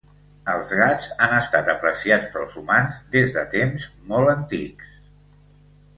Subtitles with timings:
[0.53, 4.99] Els gats han estat apreciats pels humans des de temps molts antics.